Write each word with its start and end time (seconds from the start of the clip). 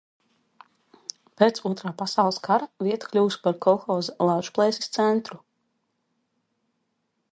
"Pēc 1.41 1.59
Otrā 1.71 1.91
pasaules 1.99 2.39
kara 2.47 2.69
vieta 2.87 3.11
kļuvusi 3.11 3.43
par 3.43 3.59
kolhoza 3.67 4.17
"Lāčplēsis" 4.31 4.91
centru." 4.99 5.41